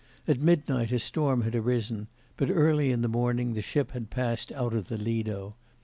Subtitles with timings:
[0.27, 4.51] At midnight a storm had arisen, but early in the morning the ship had passed
[4.53, 5.55] out of the Lido.